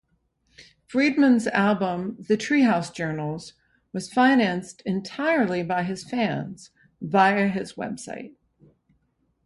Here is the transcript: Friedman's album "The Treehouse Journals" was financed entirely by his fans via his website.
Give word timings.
Friedman's 0.87 1.45
album 1.45 2.17
"The 2.27 2.35
Treehouse 2.35 2.91
Journals" 2.91 3.53
was 3.93 4.11
financed 4.11 4.81
entirely 4.83 5.61
by 5.61 5.83
his 5.83 6.03
fans 6.03 6.71
via 6.99 7.47
his 7.47 7.73
website. 7.73 8.33